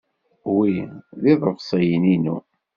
[0.55, 0.75] Wi
[1.21, 2.37] d iḍebsiyen-inu.